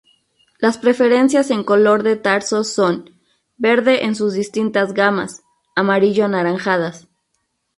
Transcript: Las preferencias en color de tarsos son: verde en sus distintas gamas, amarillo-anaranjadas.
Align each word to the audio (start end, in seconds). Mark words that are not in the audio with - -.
Las 0.57 0.79
preferencias 0.79 1.51
en 1.51 1.63
color 1.63 2.01
de 2.01 2.15
tarsos 2.15 2.73
son: 2.73 3.11
verde 3.57 4.03
en 4.05 4.15
sus 4.15 4.33
distintas 4.33 4.95
gamas, 4.95 5.43
amarillo-anaranjadas. 5.75 7.07